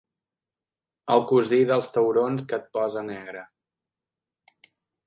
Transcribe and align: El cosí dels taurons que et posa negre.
El 1.17 1.21
cosí 1.31 1.59
dels 1.73 1.91
taurons 1.99 2.49
que 2.53 2.59
et 2.63 2.67
posa 2.79 3.07
negre. 3.15 3.47